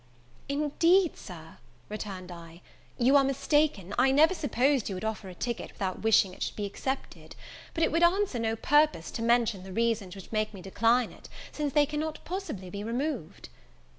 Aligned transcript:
"Indeed, 0.49 1.15
Sir," 1.15 1.57
returned 1.87 2.31
I, 2.31 2.63
"you 2.97 3.15
are 3.15 3.23
mistaken; 3.23 3.93
I 3.99 4.09
never 4.11 4.33
supposed 4.33 4.89
you 4.89 4.95
would 4.95 5.05
offer 5.05 5.29
a 5.29 5.35
ticket 5.35 5.71
without 5.73 6.01
wishing 6.01 6.33
it 6.33 6.41
should 6.41 6.55
be 6.55 6.65
accepted; 6.65 7.35
but 7.75 7.83
it 7.83 7.91
would 7.91 8.01
answer 8.01 8.39
no 8.39 8.55
purpose 8.55 9.11
to 9.11 9.21
mention 9.21 9.61
the 9.61 9.71
reasons 9.71 10.15
which 10.15 10.31
make 10.31 10.55
me 10.55 10.61
decline 10.63 11.11
it, 11.11 11.29
since 11.51 11.73
they 11.73 11.85
cannot 11.85 12.17
possibly 12.25 12.71
be 12.71 12.83
removed." 12.83 13.49